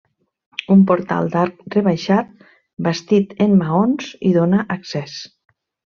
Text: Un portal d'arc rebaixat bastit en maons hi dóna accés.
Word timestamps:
Un 0.75 0.79
portal 0.91 1.29
d'arc 1.35 1.61
rebaixat 1.75 2.33
bastit 2.89 3.37
en 3.47 3.57
maons 3.63 4.09
hi 4.31 4.37
dóna 4.41 4.65
accés. 4.79 5.21